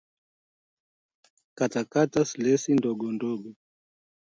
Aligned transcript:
katakata 1.57 2.19
slesi 2.29 2.71
ndiogondogo 2.75 3.49